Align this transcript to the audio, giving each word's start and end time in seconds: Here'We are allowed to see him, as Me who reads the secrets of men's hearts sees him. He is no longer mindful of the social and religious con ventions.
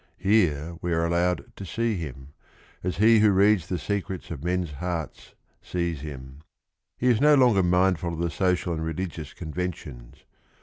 Here'We 0.17 0.93
are 0.93 1.05
allowed 1.05 1.55
to 1.57 1.63
see 1.63 1.95
him, 1.95 2.33
as 2.83 2.99
Me 2.99 3.19
who 3.19 3.29
reads 3.29 3.67
the 3.67 3.77
secrets 3.77 4.31
of 4.31 4.43
men's 4.43 4.71
hearts 4.71 5.35
sees 5.61 6.01
him. 6.01 6.39
He 6.97 7.05
is 7.07 7.21
no 7.21 7.35
longer 7.35 7.61
mindful 7.61 8.13
of 8.13 8.17
the 8.19 8.31
social 8.31 8.73
and 8.73 8.83
religious 8.83 9.31
con 9.35 9.53
ventions. 9.53 10.23